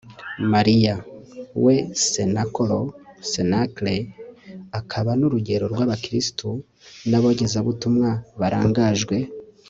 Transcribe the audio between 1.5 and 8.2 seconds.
we senakolo(cenacle) akaba n'urugero rw'abakristu n'abogezabutumwa